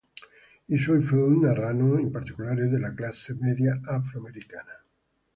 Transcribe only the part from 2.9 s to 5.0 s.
classe media afroamericana.